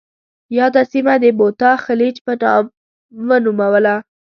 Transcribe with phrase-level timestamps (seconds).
[0.57, 2.63] یاده سیمه د بوتا خلیج په نوم
[3.29, 3.95] ونوموله.